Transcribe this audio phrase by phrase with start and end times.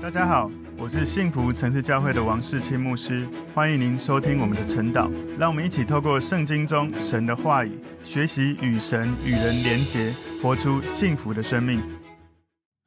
[0.00, 0.48] 大家好，
[0.78, 5.10] 我是幸福城市教会的王世清牧师，欢迎您收听我们的晨祷。
[5.36, 7.72] 让我们一起透过圣经中神的话语，
[8.04, 11.82] 学习与神与人连结，活出幸福的生命。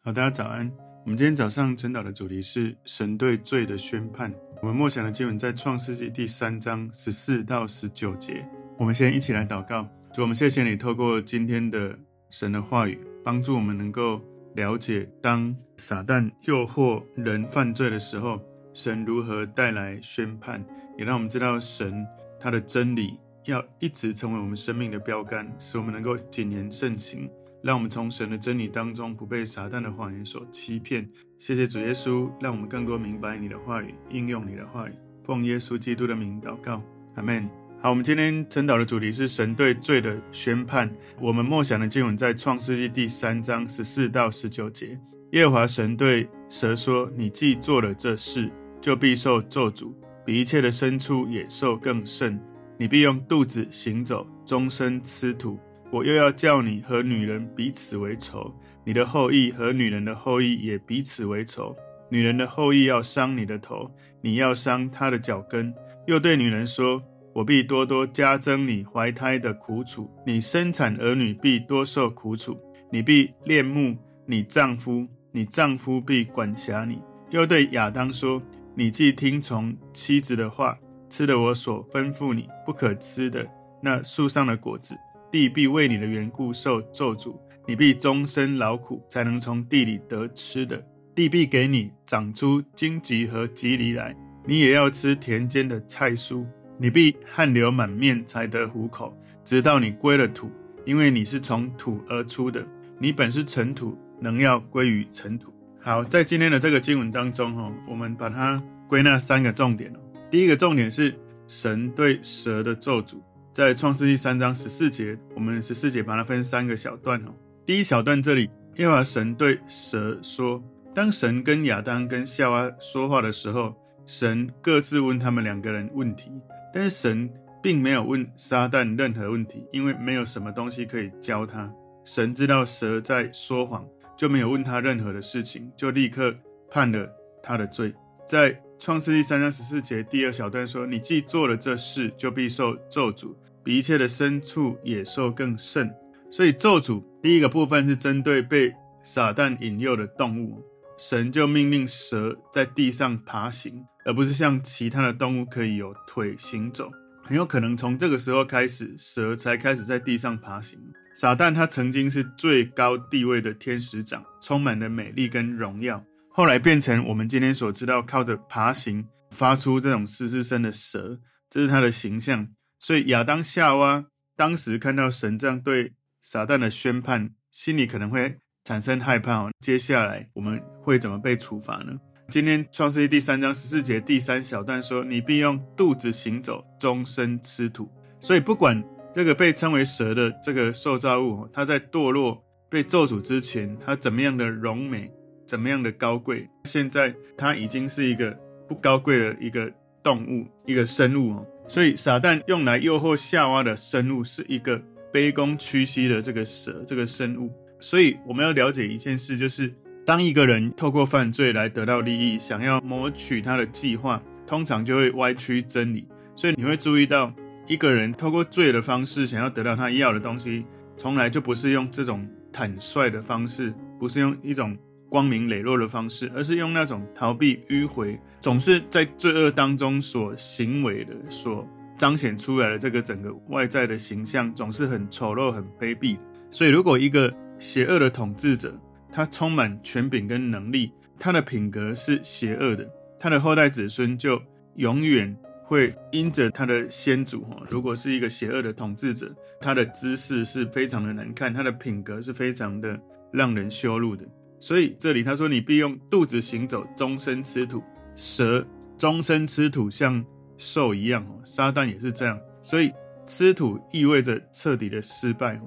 [0.04, 0.72] 好，大家早安。
[1.04, 4.34] 我们今天早上晨祷的主题是神对罪的宣判。
[4.62, 8.44] 我们默想的经文在创世纪第三章十四到十九节。
[8.80, 11.94] 我们先一起来祷告，主，我们谢谢你透过今天的
[12.30, 14.22] 神的话语，帮助我们能够。
[14.56, 18.42] 了解，当撒旦诱惑人犯罪的时候，
[18.74, 20.64] 神如何带来宣判，
[20.98, 22.06] 也让我们知道神
[22.40, 27.30] 他的真理要一直成为我们生命的标杆，使我们能够谨言慎行，
[27.64, 31.10] 让我们从神的真理当中不被撒旦的谎言所欺骗。
[31.38, 34.94] 谢谢主耶稣，让我们更多明白你的话语，应用你的话语，
[35.24, 36.84] 奉耶稣基督的名祷告，
[37.16, 37.61] 阿门。
[37.84, 40.88] 好，我们今天晨祷的主题是神对罪的宣判。
[41.20, 44.96] 我们默想的经文在创世纪第三章十四到十九节。
[45.32, 49.92] 耶和华神对蛇说：“你既做了这事，就必受咒诅，
[50.24, 52.40] 比一切的牲畜、野兽更甚。
[52.78, 55.60] 你必用肚子行走，终身吃土。
[55.90, 58.54] 我又要叫你和女人彼此为仇，
[58.86, 61.76] 你的后裔和女人的后裔也彼此为仇。
[62.12, 63.90] 女人的后裔要伤你的头，
[64.22, 65.74] 你要伤她的脚跟。”
[66.06, 67.02] 又对女人说。
[67.34, 72.60] 我必多多加增你怀胎的苦楚，你生产儿女必多受苦楚。
[72.92, 77.02] 你必恋慕你丈夫，你丈夫必管辖你。
[77.30, 78.42] 又对亚当说：
[78.76, 80.78] 你既听从妻子的话，
[81.10, 83.48] 吃了我所吩咐你不可吃的
[83.82, 84.96] 那树上的果子，
[85.32, 87.34] 地必为你的缘故受咒诅。
[87.68, 90.84] 你必终身劳苦，才能从地里得吃的。
[91.16, 94.16] 地必给你长出荆棘和蒺藜来，
[94.46, 96.46] 你也要吃田间的菜蔬。
[96.82, 99.16] 你必汗流满面才得糊口，
[99.46, 100.50] 直到你归了土，
[100.84, 102.66] 因为你是从土而出的。
[102.98, 105.54] 你本是尘土，能要归于尘土。
[105.80, 109.94] 好，在今天的这个经文当中，哈，我们把它归纳三个重点。
[110.32, 111.14] 第一个重点是
[111.48, 113.18] 神对蛇的咒诅，
[113.54, 117.24] 在创世记三章十四节，我们十四节把它分三个小段。
[117.64, 120.60] 第一小段这里，耶和华神对蛇说，
[120.96, 123.76] 当神跟亚当跟夏娃说话的时候，
[124.08, 126.32] 神各自问他们两个人问题。
[126.74, 127.30] 但是神
[127.62, 131.72] 并没有问撒旦任何问题，因为没有什么东西可以教他。
[132.04, 133.88] 神知道蛇在说谎，
[134.18, 136.36] 就没有问他任何的事情，就立刻
[136.70, 137.08] 判了
[137.44, 137.94] 他的罪。
[138.26, 145.94] 在创世记三章十四节第二小段说：“你既做了这事，就必受咒诅，比一切的牲畜、野兽更甚。”
[146.32, 148.74] 所以咒诅第一个部分是针对被
[149.04, 150.64] 撒旦引诱的动物，
[150.98, 153.86] 神就命令蛇在地上爬行。
[154.06, 156.92] 而不是像其他的动物可以有腿行走，
[157.24, 160.80] 很有可能从这个时候开始，蛇才开始在地上爬行。
[161.14, 171.20] 撒旦他曾经是最高地位的天使长，充满了美丽跟荣耀，后来变成我们今天所知道靠着爬行发出这种嘶嘶声的蛇，
[171.50, 172.48] 这是他的形象。
[172.80, 179.50] 所以亚当夏娃当时看到神这样对撒旦的宣判，心里可能会产生害怕。
[179.60, 181.94] 接下来我们会怎么被处罚呢？
[182.32, 187.90] 今天创世记第三章十四节第三小段说：“你必用肚子行走，终身吃土。”
[188.22, 188.82] 所以，不管
[189.14, 195.12] 这个被称为蛇的这个受造物，它在堕落被咒诅之前，它怎么样的荣美，
[195.46, 198.32] 怎么样的高贵，现在它已经是一个
[198.66, 199.70] 不高贵的一个
[200.02, 201.46] 动物，一个生物哦。
[201.68, 204.82] 所以，撒旦用来诱惑夏娃的生物是一个
[205.12, 207.52] 卑躬屈膝的这个蛇，这个生物。
[207.82, 209.74] 所以，我们要了解一件事，就是。
[210.04, 216.08] 当一个人透过犯罪来得到利益，想要谋取他的计划，通常就会歪曲真理。
[216.36, 217.32] 所以你会注意到，
[217.68, 220.66] 一个人透过罪的方式想要得到他要的东西，
[220.98, 224.76] 从来就不是用这种坦率的方式，不是用一种
[225.08, 236.18] 光明磊落的方式，而是用那种逃避迂回，总是在罪恶当中所行为的、所彰显出来的这个整个外在的形象，总是很丑陋、很卑鄙。
[236.50, 238.76] 所以，如果一个邪恶的统治者，
[239.12, 244.42] 他充满权柄跟能力，他的品格是邪恶的，他的后代子孙就
[244.76, 253.00] 永远会因着他的先祖哈，如果是一个邪恶的统治者，他的姿势是非常的难看，他的品格是非常的
[253.32, 254.26] 让人羞辱的。
[254.60, 257.82] 所以这里他说：“你必用肚子行走，终身吃土。”
[258.16, 258.64] 蛇
[258.98, 260.24] 终身吃土，像
[260.58, 261.42] 兽一样哦。
[261.44, 262.92] 撒旦也是这样，所以
[263.26, 265.60] 吃土意味着彻底的失败。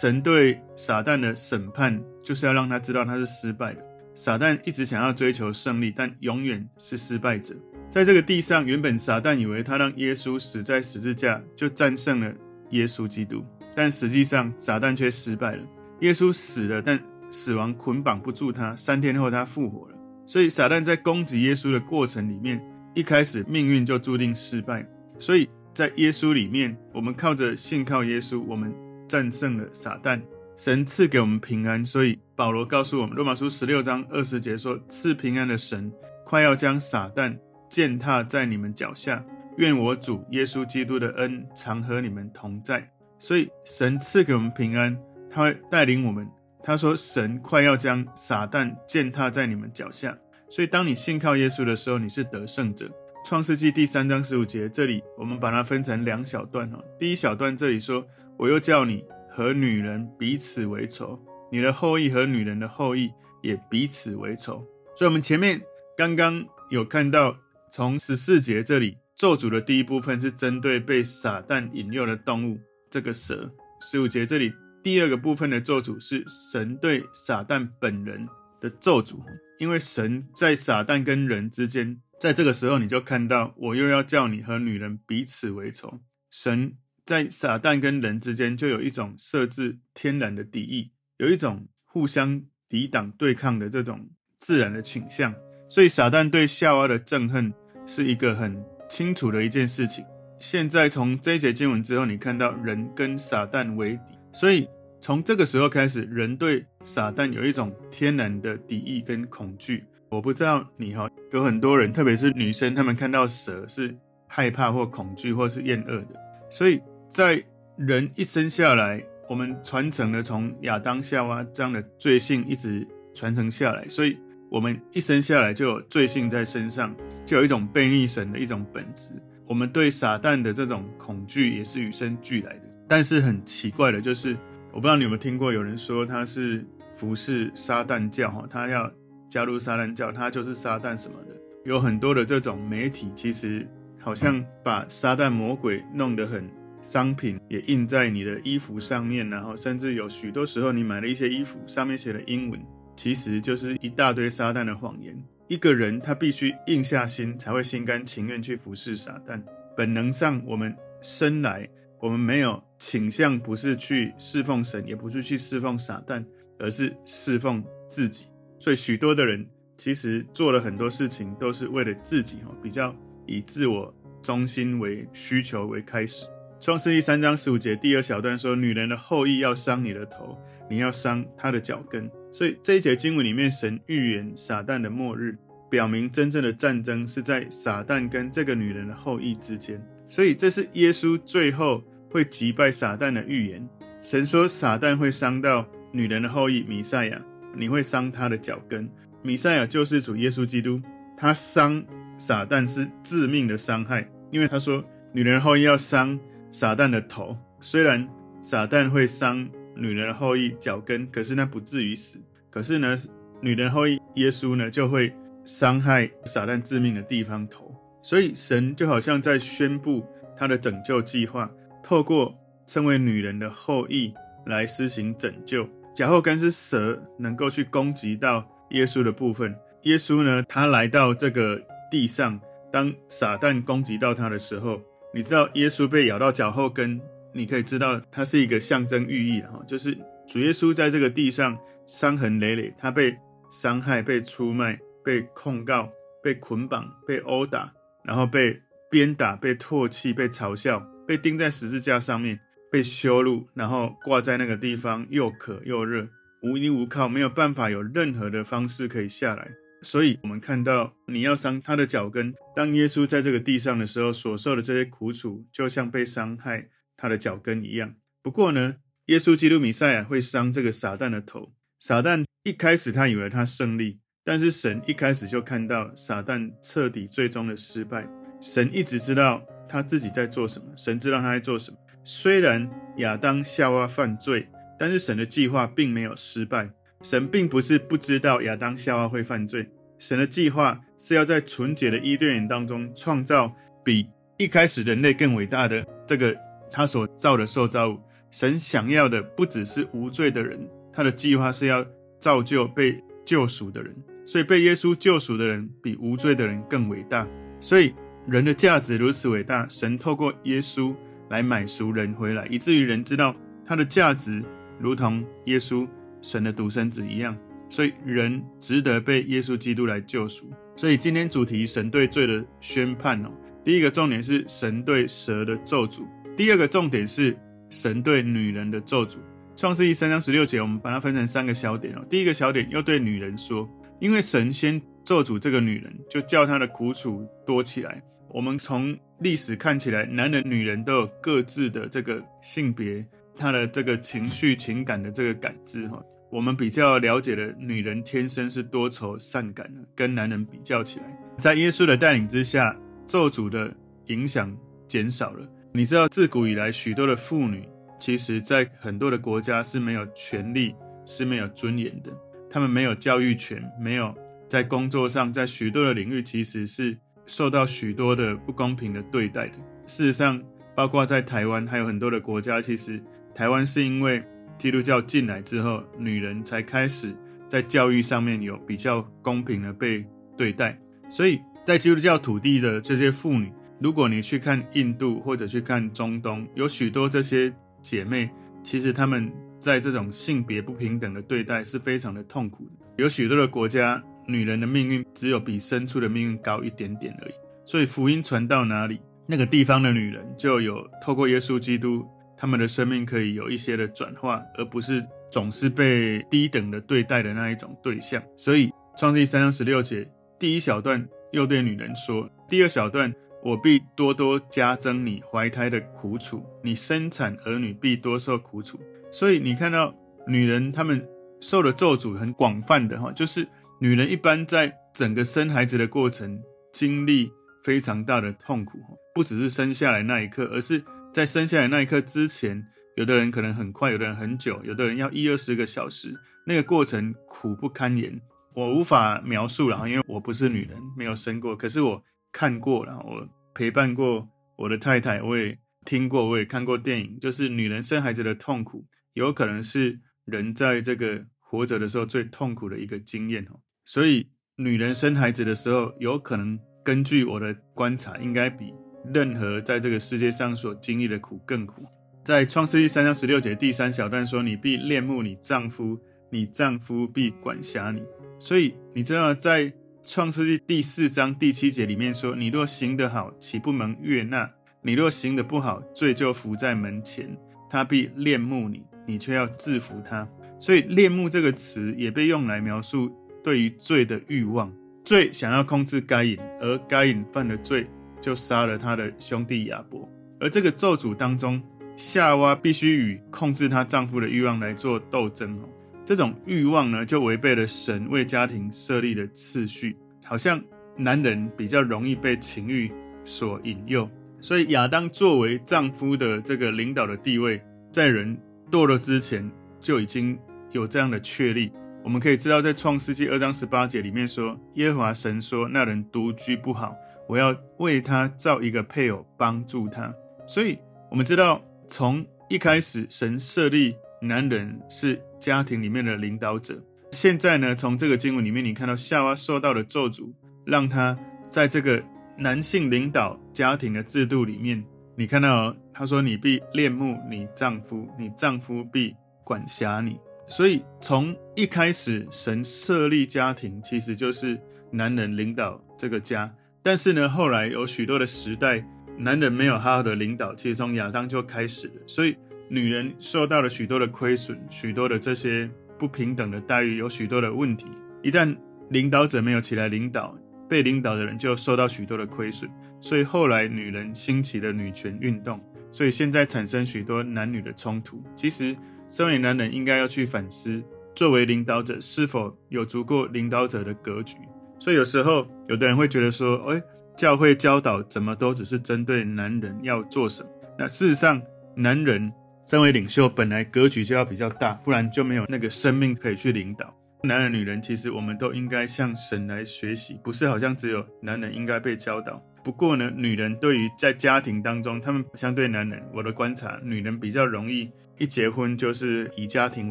[0.00, 3.80] 神对撒旦的审判，就是要让他知道他是失败的。
[4.16, 7.54] 撒旦一直想要追求胜利，但永远是失败者。
[7.90, 12.34] 在这个地上，原本撒旦以为他让耶稣死在十字架，就战胜了
[12.70, 13.44] 耶稣基督，
[13.76, 15.62] 但实际上撒旦却失败了。
[16.00, 17.00] 耶稣死了，但
[17.30, 18.74] 死亡捆绑不住他。
[18.74, 19.94] 三天后，他复活了。
[20.26, 22.60] 所以撒旦在攻击耶稣的过程里面，
[22.94, 24.84] 一开始命运就注定失败。
[25.20, 28.74] 所以在耶稣里面，我们靠着信靠耶稣，我们
[29.08, 30.20] 战胜了撒旦。
[30.56, 35.92] 神赐给我们平安，所以保罗告诉我们，罗马书十六章二十节说：“赐平安的神，
[36.24, 37.36] 快要将撒旦
[37.68, 39.24] 践踏在你们脚下。
[39.56, 44.96] 愿我主耶稣基督的恩常和你们同在。”所以神赐给我们平安，
[45.28, 46.28] 他会带领我们。
[46.62, 50.16] 他说：“神快要将撒旦践踏在你们脚下。”
[50.48, 52.88] 所以当你信靠耶稣的时候，你是得胜者。
[53.26, 56.78] 创世纪第三章十五节，这里我们把它分成两小段哈。
[56.98, 58.06] 第一小段这里说
[58.38, 59.04] ：“我又叫你。”
[59.36, 61.20] 和女人彼此为仇，
[61.50, 63.10] 你的后裔和女人的后裔
[63.42, 64.64] 也彼此为仇。
[64.94, 65.60] 所以，我们前面
[65.96, 67.36] 刚刚有看到，
[67.68, 73.52] 从十四节这里咒诅的第一部分是针对被撒旦引诱的动物，这个蛇。
[73.80, 74.52] 十五节这里
[74.84, 78.28] 第二个部分的咒诅是神对撒旦本人
[78.60, 79.18] 的咒诅，
[79.58, 85.98] 因为神在撒旦跟人之间，在这个时候你就看到，我又要叫你和女人彼此为仇，
[86.30, 86.76] 神。
[87.04, 94.08] 在撒旦跟人之间，就有一种设置天然的敌意，有一种互相抵挡对抗的这种
[94.38, 95.34] 自然的倾向。
[95.68, 97.52] 所以，撒旦对夏娃的憎恨
[97.86, 98.56] 是一个很
[98.88, 100.02] 清楚的一件事情。
[100.38, 104.66] 现在从这一节经文之后，你看到人跟撒旦为敌，所以
[104.98, 109.84] 从这个时候开始，人对撒旦有一种天然的敌意跟恐惧。
[110.08, 113.94] 我不知道你哈，有很多人，特别是女生，她们看到蛇是
[114.26, 116.18] 害怕或恐惧或是厌恶的，
[116.50, 116.80] 所以。
[117.08, 117.42] 在
[117.76, 124.18] 人一生下来，我们传承了从亚当夏娃这样的罪性一直传承下来，所以
[124.50, 129.10] 我们一生下来就有罪性在身上，就有一种悖逆神的一种本质。
[129.46, 132.62] 我们对撒旦的这种恐惧也是与生俱来的。
[132.88, 134.36] 但是很奇怪的就是，
[134.72, 136.64] 我不知道你有没有听过有人说他是
[136.96, 138.90] 服侍撒旦教，哈，他要
[139.30, 141.34] 加入撒旦教，他就是撒旦什么的。
[141.64, 143.66] 有很多的这种媒体，其实
[143.98, 146.48] 好像把撒旦魔鬼弄得很。
[146.84, 152.60] 商品也印在你的衣服上面，然后甚至有许多时候，你买了一些衣服，上面写的英文，
[152.94, 155.16] 其实就是一大堆撒旦的谎言。
[155.48, 159.42] 一个人他必须硬下心，才会心甘情愿去服侍撒旦。
[159.74, 161.66] 本能上，我们生来
[162.00, 166.22] 我们没有倾向，不是去侍奉神，也不是去侍奉撒旦，
[166.58, 168.28] 而是侍奉自己。
[168.58, 169.46] 所以许多的人
[169.78, 172.94] 其实做了很多事情，都是为了自己哦，比较
[173.26, 173.92] 以自我
[174.22, 176.26] 中心为需求为开始。
[176.64, 180.34] 创世记三章十五节第二小段说：“女人的后裔要伤你的头，
[180.70, 185.36] 你要伤她的脚跟。”所以这一节经文里面，神预言撒旦的末日，
[185.68, 189.78] 表明真正的战争是在撒旦跟这个女人的后裔之间。
[190.08, 193.68] 所以这是耶稣最后会击败撒旦的预言。
[194.00, 197.20] 神说撒旦会伤到女人的后裔弥赛亚，
[197.54, 198.88] 你会伤他的脚跟。
[199.20, 200.80] 弥赛亚救世主耶稣基督，
[201.14, 201.84] 他伤
[202.16, 204.82] 撒旦是致命的伤害，因为他说
[205.12, 206.18] 女人的后裔要伤。
[206.54, 208.08] 撒旦的头，虽然
[208.40, 212.22] 撒旦会伤女人的后裔脚跟，可是那不至于死。
[212.48, 212.94] 可是呢，
[213.40, 215.12] 女人后裔耶稣呢，就会
[215.44, 217.74] 伤害撒旦致命的地方头。
[218.04, 220.06] 所以神就好像在宣布
[220.36, 221.50] 他的拯救计划，
[221.82, 222.32] 透过
[222.66, 224.14] 称为女人的后裔
[224.46, 225.68] 来施行拯救。
[225.92, 229.52] 脚后跟是蛇能够去攻击到耶稣的部分。
[229.82, 231.60] 耶稣呢，他来到这个
[231.90, 234.80] 地上，当撒旦攻击到他的时候。
[235.14, 237.00] 你知道耶稣被咬到脚后跟，
[237.32, 241.56] 你可以知道它是一个象征寓意哈，就是主耶稣在这个地上
[241.86, 243.16] 伤痕累累，他被
[243.48, 245.88] 伤害、被出卖、被控告、
[246.20, 247.72] 被捆绑、被殴打，
[248.04, 252.40] 然后被鞭打、被唾弃、被嘲笑、被钉在十字架上面、
[252.72, 256.08] 被羞辱，然后挂在那个地方，又渴又热，
[256.42, 259.48] 无依无靠，没有办法有任何的方式可以下来。
[259.84, 262.34] 所以，我们看到你要伤他的脚跟。
[262.56, 267.94] 当耶稣在这个地上的时候，所受的这些苦楚，就像被伤害他的脚跟一样。
[268.22, 268.76] 不过呢，
[269.06, 271.52] 耶稣基督弥赛亚会伤这个撒旦的头。
[271.78, 278.08] 撒旦一开始他以为他胜利，但是神一开始就看到撒旦彻底最终的失败。
[278.40, 281.76] 神一直知道他自己在做什么，神知道他在做什么。
[282.04, 284.48] 虽然亚当夏娃犯罪，
[284.78, 286.70] 但是神的计划并没有失败。
[287.02, 293.50] 神并不是不知道亚当夏娃会犯罪，神的计划是要在纯洁的伊甸园当中创造
[293.84, 296.36] 比一开始人类更伟大的这个
[296.70, 297.98] 他所造的受造物。
[298.30, 300.58] 神想要的不只是无罪的人，
[300.92, 301.86] 他的计划是要
[302.18, 303.94] 造就被救赎的人。
[304.26, 307.26] 所以被耶稣救赎的人比无罪的人更伟大。
[307.60, 307.94] 所以
[308.26, 310.94] 人的价值如此伟大，神透过耶稣
[311.30, 313.34] 来买赎人回来，以至于人知道
[313.64, 314.42] 他的价值
[314.78, 315.86] 如同耶稣。
[316.22, 317.36] 神的独生子一样，
[317.74, 320.48] 所以人值得被耶稣基督来救赎。
[320.76, 323.28] 所以今天主题神对罪的宣判哦，
[323.64, 326.04] 第一个重点是神对蛇的咒诅，
[326.36, 327.36] 第二个重点是
[327.70, 329.16] 神对女人的咒诅。
[329.56, 332.06] 创世记三章十六节，我们把它分成三个小点哦。
[332.08, 338.00] 第一个小点又对女人说，因为神先咒诅这个女人，就叫她的苦楚多起来。
[338.28, 343.04] 我们从历史看起来，男人、女人都有各自的这个性别，
[343.36, 346.00] 他的这个情绪、情感的这个感知哈。
[346.34, 351.04] 我们比较了解的，女人天生是多愁善感的，跟男人比较起来，
[351.38, 352.76] 在耶稣的带领之下，
[353.06, 353.72] 咒诅的
[354.06, 354.52] 影响
[354.88, 355.48] 减少了。
[355.72, 357.68] 你知道，自古以来，许多的妇女。
[358.00, 360.74] 其实，在很多的国家是没有权利，
[361.06, 362.10] 是没有尊严的。
[362.50, 364.12] 她们没有教育权，没有
[364.48, 369.54] 在工作上，在许多的领域，其实是受到许多的不公平的对待的。
[369.86, 370.42] 事实上，
[370.74, 373.00] 包括在台湾，还有很多的国家，其实
[373.36, 374.20] 台湾是因为
[374.58, 377.14] 基督教进来之后，女人才开始
[377.48, 380.04] 在教育上面有比较公平的被
[380.36, 380.78] 对待。
[381.08, 387.52] 所以在基督教土地的这些妇女，如果你去看印度或者去看中东，有许多这些。
[387.84, 388.30] 姐妹，
[388.62, 389.30] 其实她们
[389.60, 392.70] 在这种性别不平等的对待是非常的痛苦的。
[392.96, 397.32] 有许多的国家，女人的命运只有比牲畜的命运高一点点而已。
[397.66, 402.02] 所以福音传到哪里，那个地方的女人就有透过耶稣基督，
[402.44, 408.22] 他们的生命可以有一些的转化，而不是总是被低等的对待的那一种对象。
[408.36, 410.06] 所以创世三章十六节
[410.38, 413.10] 第一小段又对女人说，第二小段。
[413.42, 418.78] 我必多多加增你怀胎的苦楚，你生产儿女必多受苦楚。
[419.10, 419.94] 所以你看到
[420.26, 421.06] 女人她们
[421.42, 423.46] 受的咒诅很广泛的哈，就是
[423.78, 427.30] 女人一般在整个生孩子的过程经历
[427.62, 428.78] 非常大的痛苦，
[429.14, 430.82] 不只是生下来那一刻，而是
[431.14, 432.66] 在生下来那一刻之前，
[432.96, 438.20] 有的人可能很快，有的人很久，有的人要一二十个小时，那个过程苦不堪言，
[438.54, 442.04] 我无法描述了，因为我不是女人，没有生过，可是我。
[442.36, 453.60] 看过了，我陪伴过我的太太，我也听过，我也看过电影，就是女人生孩子的痛苦，有可能是人在这个活着的时候最痛苦的一个经验哦。
[453.84, 458.74] 所以，女人生孩子的时候，有可能根据我的观察，应该比
[459.12, 461.82] 任何在这个世界上所经历的苦更苦。
[462.22, 465.98] 在创世纪三章十六节第三小段说：“你必恋慕你丈夫，
[466.30, 468.02] 你丈夫必管辖你。”
[468.38, 469.72] 所以你知道在。
[470.06, 474.50] 创世纪第四章第七节里面说：“你若行得好，岂不蒙悦纳？
[474.82, 477.34] 你若行得不好，罪就伏在门前，
[477.70, 480.28] 他必恋慕你，你却要制服他。”
[480.60, 483.10] 所以“恋慕”这个词也被用来描述
[483.42, 484.70] 对于罪的欲望。
[485.02, 487.86] 罪想要控制该隐，而该隐犯了罪，
[488.24, 490.08] 就杀了他的兄弟亚伯。
[490.40, 491.62] 而这个咒诅当中，
[491.94, 495.68] 夏娃必须与控制她丈夫的欲望来做斗争哦。
[496.06, 500.58] 这种欲望呢，就违背了神为家庭设立的次序，好像
[500.96, 502.90] 男人比较容易被情欲
[503.26, 504.08] 所引诱，
[504.40, 507.60] 所以亚当作为丈夫的这个领导的地位，
[507.92, 508.34] 在人
[508.70, 509.50] 堕落之前
[509.82, 510.38] 就已经
[510.72, 511.70] 有这样的确立。
[512.02, 516.94] 我们可以知道，在创世纪二章十八节里面说，耶和华神说：“那人独居不好，
[517.28, 520.12] 我要为他造一个配偶帮助他。”
[520.46, 520.78] 所以，
[521.10, 523.96] 我们知道从一开始神设立。
[524.20, 526.82] 男人是家庭里面的领导者。
[527.10, 530.32] 现在呢，从这个经文里面，你看到夏娃受到的咒诅，
[530.64, 531.14] 让他
[531.50, 532.02] 在这个
[532.38, 534.82] 男性领导家庭的制度里面，
[535.14, 539.14] 你看到他说：“你必恋慕你丈夫，你丈夫必
[539.44, 544.58] 管辖你。”所以从一开始，神设立家庭，其实就是
[544.90, 546.50] 男人领导这个家。
[546.84, 548.86] 但是呢，后来有许多的时代，
[549.18, 551.94] 男人没有好好的领导，其实从亚当就开始了。
[552.06, 552.36] 所以。
[552.66, 557.86] 女人受到了许多的亏损，许多的这些不平等的待遇，有许多的问题。
[558.22, 558.56] 一旦
[558.88, 560.34] 领导者没有起来领导，
[560.66, 562.68] 被领导的人就受到许多的亏损。
[563.02, 565.60] 所以后来女人兴起了女权运动，
[565.92, 568.20] 所以现在产生许多男女的冲突。
[568.34, 568.74] 其实，
[569.08, 570.82] 身为男人应该要去反思，
[571.14, 574.38] 作为领导者是否有足够领导者的格局。
[574.78, 576.82] 所以有时候有的人会觉得说，哎，
[577.16, 580.48] 教会教导怎么都只是针对男人要做什么？
[580.78, 581.40] 那事实上，
[581.74, 582.32] 男人。
[582.66, 586.96] 身为领袖，本来格局就要比较大，不然就没有那个生命可以去领导。
[587.22, 592.42] 男人、女人，其实我们都应该向神来学习，不是好像只有男人应该被教导。
[592.64, 599.90] 不过呢，女人对于在家庭当中，他们相对男人，我的观察，女人比较容易一结婚就是以家庭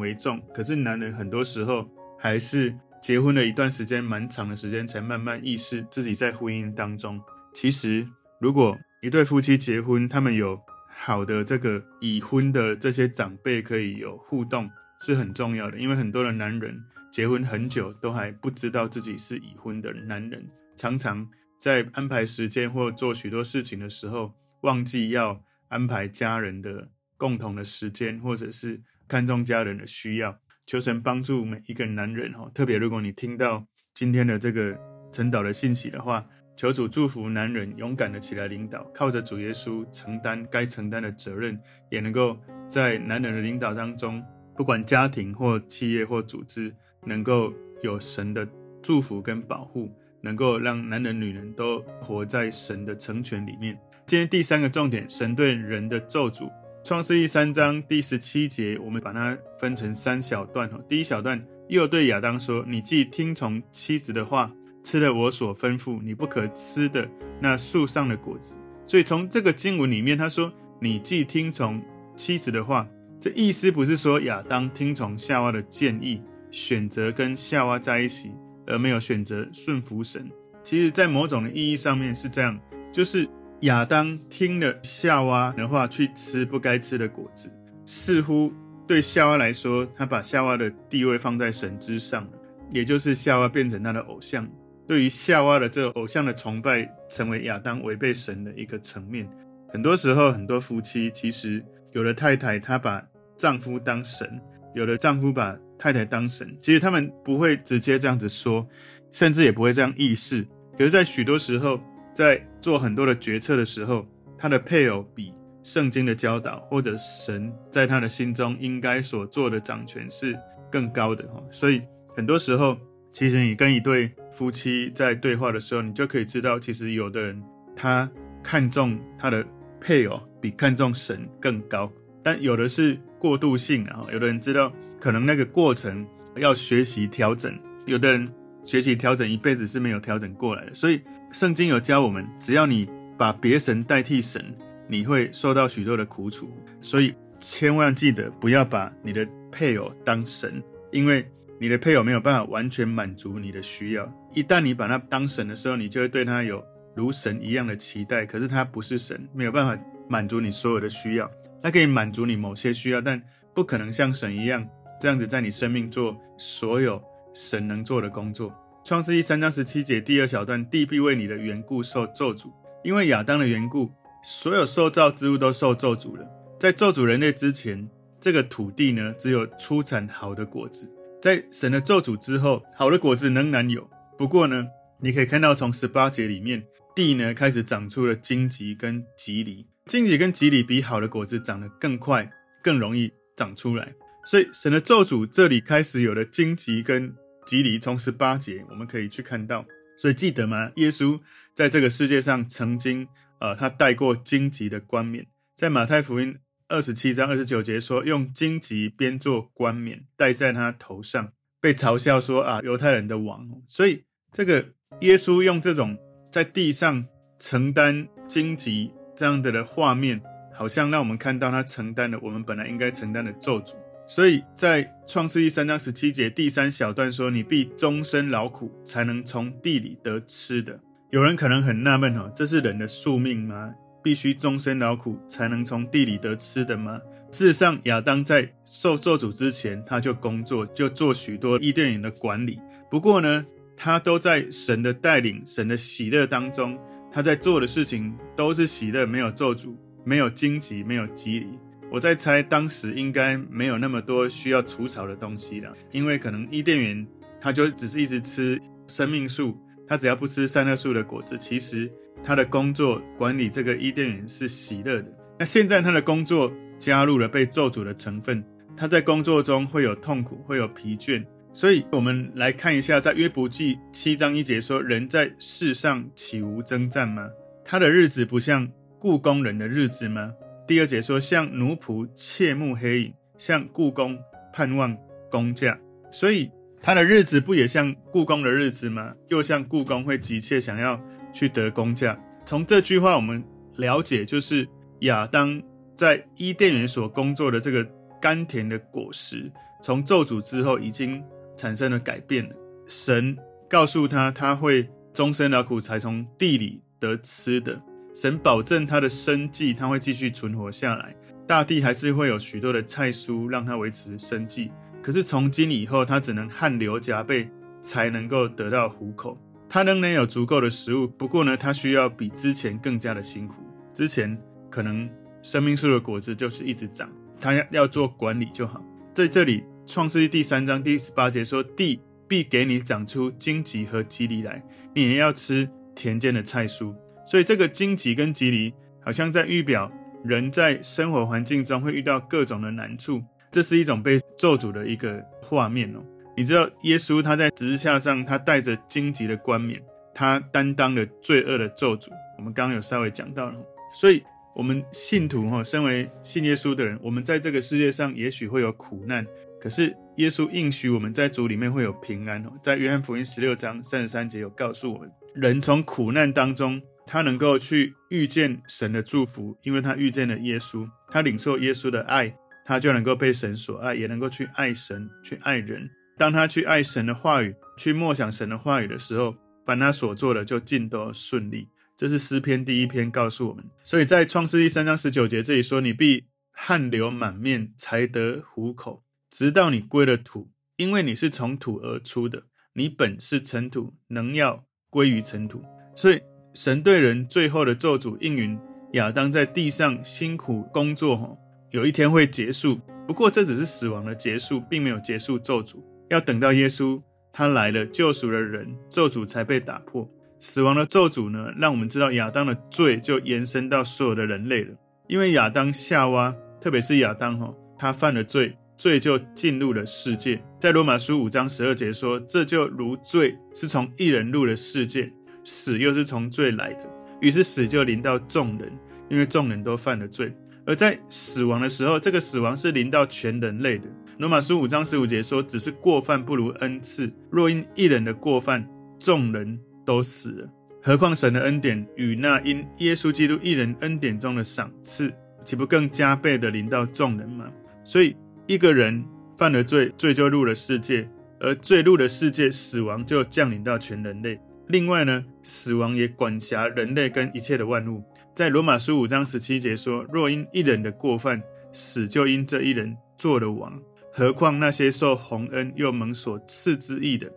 [0.00, 1.88] 为重，可是男人很多时候
[2.18, 7.20] 还是结婚了一段时间，蛮长的时间才慢慢意识自己在婚姻当中。
[7.52, 8.08] 其实，
[8.40, 10.58] 如果一对夫妻结婚，他们有
[10.88, 14.70] 好的，这个已婚的这些长辈可以有互动
[15.02, 16.82] 是很重要的，因为很多的男人
[17.12, 20.42] 结婚很久都还不知道自己是已婚的男人，
[20.74, 21.28] 常常
[21.60, 24.32] 在安排时间或做许多事情的时候，
[24.62, 30.38] 忘记要安排家人的共同的时间，或者是看重家人的需要。
[30.66, 34.76] 求神帮助每一个男人哈，特别如果你听到今天的这个
[35.12, 36.24] 晨祷的信息的话，
[36.56, 41.58] 求主祝福男人勇敢的起来领导，靠着主耶稣承担该承担的责任，
[41.90, 42.36] 也能够
[42.68, 44.22] 在男人的领导当中，
[44.56, 47.52] 不管家庭或企业或组织，能够
[47.82, 48.48] 有神的
[48.82, 49.90] 祝福跟保护，
[50.22, 53.78] 能够让男人女人都活在神的成全里面。
[54.06, 56.50] 今天第三个重点，神对人的咒诅。
[56.84, 60.70] 创世记三章第十七节，我们把它分成三小段。
[60.86, 67.08] 第一小段又对亚当说：“你既听从妻子的话，吃了我所吩咐你不可吃的
[67.40, 71.82] 那树上的果子。”所以从这个经文里面，他说：“你既听从
[72.14, 72.86] 妻子的话。”
[73.18, 78.30] 这意思不是说亚当听从夏娃的建议，选择跟夏娃在一起，
[78.66, 80.30] 而没有选择顺服神。
[80.62, 82.60] 其实，在某种的意义上面是这样，
[82.92, 83.26] 就是。
[83.64, 87.50] 亚当听了夏娃的话，去吃不该吃的果子，
[87.86, 88.52] 似乎
[88.86, 92.28] 对夏娃来说，他把夏娃的地位放在神之上，
[92.70, 94.46] 也就是夏娃变成他的偶像。
[94.86, 99.26] 对于夏娃的这个偶像的崇拜，成为亚当违背神的一个层面。
[99.66, 103.02] 很多时候，很多夫妻其实有的太太她把
[103.34, 104.28] 丈夫当神，
[104.74, 108.66] 有的丈夫把太太当神，其实他们不会直接这样子说，
[109.10, 110.46] 甚至也不会这样意识。
[110.76, 111.80] 可是，在许多时候，
[112.14, 114.06] 在做很多的决策的时候，
[114.38, 120.38] 他的配偶比圣经的教导或者神在他的心中应该所做的掌权是
[120.70, 121.42] 更高的哈。
[121.50, 121.82] 所以
[122.14, 122.78] 很多时候，
[123.12, 127.42] 其实你跟一对夫妻在对话的时候，你就可以知道，其实有的人
[127.74, 128.08] 他
[128.44, 129.44] 看重他的
[129.80, 131.90] 配偶比看重神更高，
[132.22, 134.06] 但有的是过渡性的哈。
[134.12, 136.06] 有的人知道可能那个过程
[136.36, 137.52] 要学习调整，
[137.86, 141.00] 有的人学习调整一辈子是没有调整过来的，所以。
[141.34, 142.88] 圣经有教我们，只要你
[143.18, 144.40] 把别神代替神，
[144.86, 146.48] 你会受到许多的苦楚。
[146.80, 154.08] 所以千万记得不要把你的配偶当神，因为你的配偶没有办法完全满足你的需要。
[154.32, 158.24] 一旦你把他当神的时候，你就会对他有如神一样的期待。
[158.24, 159.76] 可是他不是神，没有办法
[160.08, 161.28] 满足你所有的需要。
[161.60, 163.20] 他可以满足你某些需要，但
[163.52, 164.64] 不可能像神一样
[165.00, 167.02] 这样子在你生命做所有
[167.34, 168.54] 神能做的工作。
[168.84, 173.90] 创世记三章十七节第二小段，地必为你的缘故受咒诅，因为亚当的缘故，
[174.22, 176.28] 所有受造之物都受咒诅了。
[176.60, 177.88] 在咒诅人类之前，
[178.20, 180.94] 这个土地呢，只有出产好的果子。
[181.22, 183.88] 在神的咒诅之后，好的果子仍然有。
[184.18, 184.66] 不过呢，
[185.00, 186.62] 你可以看到从十八节里面，
[186.94, 192.30] 地呢开始长出了荆棘跟棘藜，荆棘跟棘藜比好的果子长得更快，
[192.62, 193.94] 更容易长出来。
[194.26, 197.16] 所以神的咒诅这里开始有了荆棘跟。
[197.46, 199.64] 吉利从十八节我们可以去看到，
[199.98, 200.70] 所以记得吗？
[200.76, 201.20] 耶稣
[201.52, 203.06] 在这个世界上曾经，
[203.38, 206.36] 呃，他戴过荆棘的冠冕，在马太福音
[206.68, 213.46] 二十七章二十九节说，用荆棘编做冠冕戴在他头上，被嘲笑说啊，犹太人的王。
[213.66, 214.66] 所以这个
[215.00, 215.96] 耶稣用这种
[216.32, 217.06] 在地上
[217.38, 220.20] 承担荆棘这样的的画面，
[220.52, 223.76] 好像让我们看到他承担了我们本来应该承担的咒诅。
[224.06, 230.78] 所以在创世记三章十七节第三小段说：“你必终身劳苦，才能从地里得吃的。”
[231.10, 233.72] 有人可能很纳闷哦，这是人的宿命吗？
[234.02, 237.00] 必须终身劳苦才能从地里得吃的吗？
[237.30, 242.60] 事实上，亚当在受咒诅之前，他就工作，就做许多伊甸园的管理。
[242.90, 246.78] 不过呢，他都在神的带领、神的喜乐当中，
[247.10, 251.46] 他在做的事情都是喜乐，没有咒诅，没有荆棘，没有蒺藜。
[251.94, 257.06] 我在猜，当时应该没有那么多需要除草的东西了，因为可能伊甸园
[257.40, 261.88] 他就只是一直吃生命树，他只要不吃善恶树的果子，其实
[262.20, 265.06] 他的工作管理这个伊甸园是喜乐的。
[265.38, 268.44] 那现在他的工作加入了被咒诅的成分，
[268.76, 271.24] 他在工作中会有痛苦，会有疲倦。
[271.52, 277.28] 所以我们来看一下，在约伯记七章一节说：“人在世上岂无征战吗？
[277.64, 280.32] 他的日子不像雇工人的日子吗？”
[280.66, 284.18] 第二节说，像奴仆切慕黑影，像雇工
[284.52, 284.96] 盼望
[285.30, 285.78] 工价，
[286.10, 286.50] 所以
[286.80, 289.14] 他的日子不也像雇工的日子吗？
[289.28, 290.98] 又像雇工会急切想要
[291.32, 292.18] 去得工价。
[292.46, 293.44] 从这句话我们
[293.76, 294.66] 了解，就是
[295.00, 295.62] 亚当
[295.94, 297.86] 在伊甸园所工作的这个
[298.20, 301.22] 甘甜的果实，从咒诅之后已经
[301.56, 302.54] 产生了改变了。
[302.88, 303.36] 神
[303.68, 307.78] 告诉他，他会终身劳苦才从地里得吃的。
[308.14, 311.14] 神保证他的生计，他会继续存活下来。
[311.46, 314.70] 大地还是会有许多的菜蔬让他维持生计。
[315.02, 317.50] 可是从今以后，他只能汗流浃背
[317.82, 319.36] 才能够得到糊口。
[319.68, 323.56] 他仍然有足够的食物，不过呢，他需要比之前更加的辛苦。
[323.92, 325.10] 之前可能
[325.42, 328.82] 生命树的果子就是一直长，他要要做管理就好。
[329.12, 334.62] 在这里，创世记第三章第十八节说：“地必给你长出荆棘和蒺藜来，
[334.94, 336.94] 你也要吃田间的菜蔬。”
[337.26, 339.90] 所以这个荆棘跟蒺藜，好像在预表
[340.24, 343.22] 人在生活环境中会遇到各种的难处。
[343.50, 346.00] 这是一种被咒诅的一个画面哦。
[346.36, 349.80] 你知道耶稣他在十字架上，他带着荆棘的冠冕，
[350.12, 352.08] 他担当了罪恶的咒诅。
[352.36, 353.54] 我们刚刚有稍微讲到了，
[353.92, 354.20] 所以
[354.56, 359.24] 我们信徒哈，身为信耶稣的人，我们在这个世界上也许会有苦难，
[359.60, 362.50] 可是耶稣应许我们在主里面会有平安哦。
[362.60, 372.36] 在约翰福音十六章三十三节有告诉我们，人从苦难当中，他能够去遇见神的祝福，因为他遇见了耶稣，他领受耶稣的爱。
[372.66, 375.90] 他就能够被神所爱，也能够去爱神，去爱人。
[376.16, 379.36] 当他去爱神的话语，去默想神的话语的时候，
[379.66, 381.68] 凡他所做的就尽都顺利。
[381.94, 383.62] 这是诗篇第一篇告诉我们。
[383.82, 395.62] 所以在创世记三章十九节这里说：“你必汗流满面才得糊口，直到你归了土，因为你是从土而出的，你本是尘土，能要归于尘土。”
[395.94, 396.18] 所以
[396.54, 398.56] 神对人最后的咒诅应允
[398.92, 401.36] 亚当在地上辛苦工作，
[401.70, 405.82] 有一天会结束，不过这只是死亡的结束，并没有结束咒诅。
[406.10, 410.08] 要等到耶稣他来了，救赎了人，咒诅才被打破。
[410.38, 414.72] 死亡的咒诅呢，让我们知道亚当的罪就延伸到所有的人类了。
[415.08, 420.40] 因为亚当夏娃，特别是亚当哈，他犯了罪，罪就进入了世界。
[420.60, 425.12] 在罗马书五章十二节说：“这就如罪是从一人入了世界，
[425.44, 426.80] 死又是从罪来的，
[427.20, 428.72] 于是死就临到众人，
[429.08, 430.32] 因为众人都犯了罪。”
[430.66, 433.84] 而在死亡的时候，这个死亡是临到全人类的。
[434.16, 438.66] 罗马书五章十五节说：“只是过犯不如恩赐，若因一人的过犯，
[438.98, 440.48] 众人都死了，
[440.82, 445.12] 何况神的恩典与那因耶稣基督一人恩典中的赏赐，
[445.44, 447.44] 岂不更加倍的临到众人吗？”
[447.84, 449.04] 所以，一个人
[449.36, 451.04] 犯了罪，罪就入了世界；
[451.40, 454.40] 而罪入了世界，死亡就降临到全人类。
[454.68, 458.02] 另外呢，死亡也管辖人类跟一切的万物。
[458.34, 463.80] 在罗马书五章十七节说：“若因一人的过犯，死就因这一人做了王，
[464.12, 467.30] 何况那些受洪恩又蒙所赐之义的，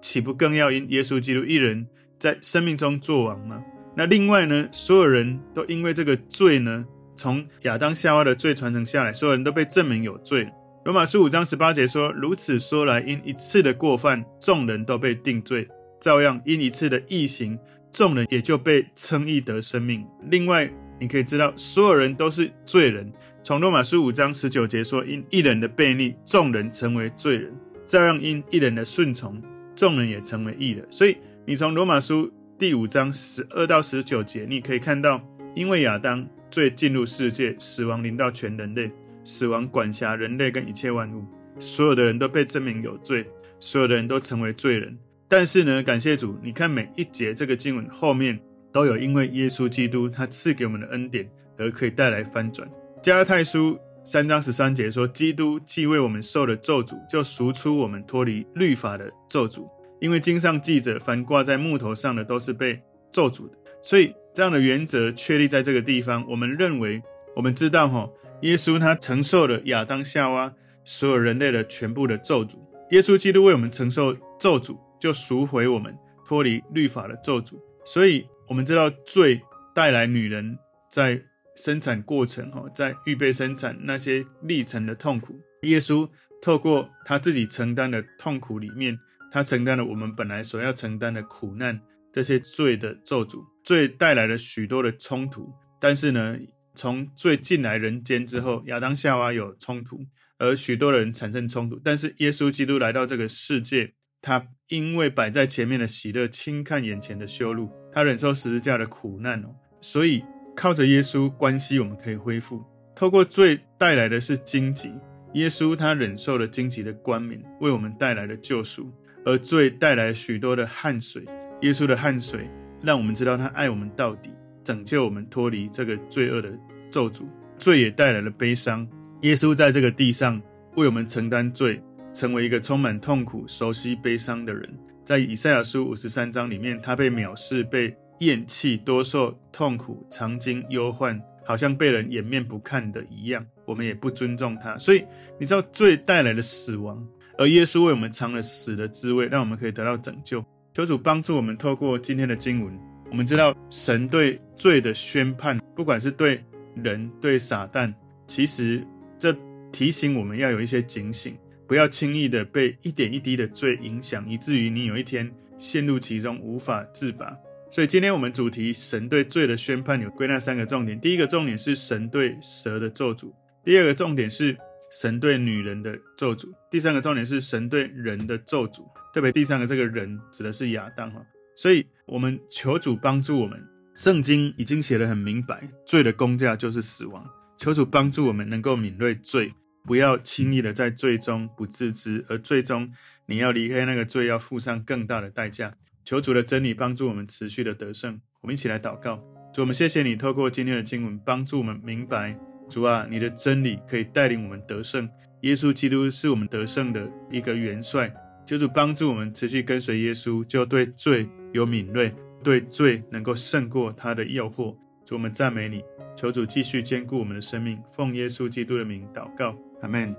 [0.00, 1.86] 岂不更要因耶稣基督一人
[2.18, 3.62] 在生命中做王吗？”
[3.96, 6.84] 那另外呢，所有人都因为这个罪呢，
[7.16, 10.46] 从亚当夏娃的罪传承下来，所有人都被证明有罪。
[10.84, 15.66] 罗马书五章十八节说：“如此说来，因一次的过犯，众人都被定罪；
[16.00, 17.58] 照样因一次的异行。”
[17.92, 20.06] 众人也就被称义得生命。
[20.28, 23.10] 另外，你可以知道，所有人都是罪人。
[23.42, 27.50] 从罗马书五章十九节说，因一人的悖逆，众人成为罪人；
[27.86, 29.40] 照样因一人的顺从，
[29.74, 30.86] 众人也成为义人。
[30.90, 35.22] 所以，你从罗马书第五章十二到十九节，你可以看到，
[35.54, 38.90] 因为亚当罪进入世界，死亡临到全人类，
[39.24, 41.24] 死亡管辖人类跟一切万物，
[41.58, 43.24] 所有的人都被证明有罪，
[43.58, 44.98] 所有的人都成为罪人。
[45.28, 48.38] 但是呢，感谢主，你看每一节这个经文后面
[48.72, 52.68] 都有因为耶稣基督他赐给我们的恩典而可以带来翻转。
[53.02, 59.68] 加拉太书三章十三节说：“基督既为我们受了咒诅，就赎出我们脱离律法的咒诅。
[60.00, 66.24] 因为经上记着，凡挂在木头上的都是被咒诅的。”所以这样的原则确立在这个地方。
[66.28, 67.02] 我们认为，
[67.34, 68.08] 我们知道哈，
[68.42, 70.52] 耶稣他承受了亚当夏娃
[70.84, 72.58] 所有人类的全部的咒诅。
[72.90, 74.76] 耶稣基督为我们承受咒诅。
[74.98, 79.40] 就赎回我们脱离律法的咒诅，所以我们知道罪
[79.74, 80.58] 带来女人
[80.90, 81.22] 在
[81.54, 85.38] 生产过程哈，在预备生产那些历程的痛苦。
[85.62, 86.08] 耶稣
[86.42, 88.98] 透过他自己承担的痛苦里面，
[89.30, 91.80] 他承担了我们本来所要承担的苦难，
[92.12, 95.52] 这些罪的咒诅，罪带来了许多的冲突。
[95.80, 96.36] 但是呢，
[96.74, 100.00] 从罪进来人间之后，亚当夏娃有冲突，
[100.38, 101.80] 而许多人产生冲突。
[101.82, 103.94] 但是耶稣基督来到这个世界。
[104.26, 110.24] 他因为摆在前面的喜乐，轻看眼前的羞辱，他忍受十字架的苦难哦，所以
[110.56, 112.60] 靠着耶稣，关系我们可以恢复。
[112.96, 114.90] 透过罪带来的是荆棘，
[115.34, 118.86] 耶稣他忍受了荆棘的冠冕，为我们带来了救赎；
[119.24, 121.22] 而罪带来许多的汗水，
[121.60, 122.50] 耶稣的汗水
[122.82, 124.30] 让我们知道他爱我们到底，
[124.64, 126.52] 拯救我们脱离这个罪恶的
[126.90, 127.28] 咒诅。
[127.58, 128.84] 罪也带来了悲伤，
[129.20, 130.42] 耶稣在这个地上
[130.74, 131.80] 为我们承担罪。
[132.16, 134.66] 成为一个充满痛苦、熟悉悲伤的人，
[135.04, 143.44] 在以赛亚书五十三章里面，他被藐视、被厌弃、多受痛苦、常经忧患，好像被人掩面不看的一样。
[143.66, 144.78] 我们也不尊重他。
[144.78, 145.04] 所以
[145.38, 150.42] 你知道罪带来的死亡，而耶稣为我们尝了死的滋味，让我们可以得到拯救。
[150.72, 152.74] 求主帮助我们，透过今天的经文，
[153.10, 156.42] 我们知道神对罪的宣判，不管是对
[156.74, 157.92] 人对撒旦，
[158.26, 158.82] 其实
[159.18, 159.36] 这
[159.70, 167.36] 提醒我们要有一些警醒，不要轻易的被一点一滴的罪影响，以至于你有一天陷入其中无法自拔。
[167.70, 173.32] 所以今天我们主题神对罪的宣判有归纳三个重点：第一个重点是神对蛇的咒诅；
[173.64, 174.56] 第二个重点是
[174.90, 178.84] 神对女人的咒诅；第三个重点是神对人的咒诅。
[179.12, 181.20] 特别第三个这个人指的是亚当哈，
[181.56, 183.60] 所以我们求主帮助我们。
[183.94, 187.26] 圣经已经写得很明白，罪的工价就是死亡。
[187.56, 189.50] 求主帮助我们能够敏锐罪，
[189.86, 192.92] 不要轻易的在罪中不自知，而最终
[193.26, 195.74] 你要离开那个罪，要付上更大的代价。
[196.04, 198.20] 求主的真理帮助我们持续的得胜。
[198.40, 199.16] 我们一起来祷告，
[199.54, 205.08] 主，我们谢谢你透过今天的经文帮助我们明白，主啊，你的真理可以带领我们得胜。
[205.42, 208.12] 耶稣基督是我们得胜的一个元帅。
[208.46, 214.76] 求主帮助我们持续跟随耶稣，就对罪有敏锐，对罪能够胜过他的诱惑。
[215.04, 215.82] 主，我们赞美你，
[216.16, 220.14] 求主继续坚固我们的生命，奉耶稣基督的名祷告，阿门。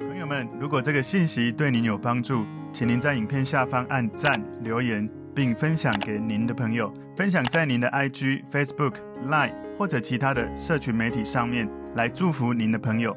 [0.00, 8.94] 朋友们，如果这个信息对您有帮助，请您在影片下方按赞、留言，并分享给您的朋友，分享在您的 IG、Facebook、
[9.28, 13.16] Line 或者其他的社群媒体上面，来祝福您的朋友。